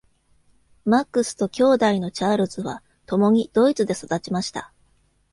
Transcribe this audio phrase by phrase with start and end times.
[0.83, 4.71] マックスと兄弟のチャールズはともにドイツで育ちました。